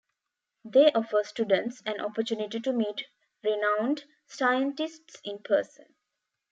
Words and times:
They 0.65 0.91
offer 0.93 1.21
students 1.23 1.83
an 1.85 2.01
opportunity 2.01 2.59
to 2.61 2.73
meet 2.73 3.05
renowned 3.43 4.05
scientists 4.27 5.21
in 5.23 5.43
person. 5.43 5.93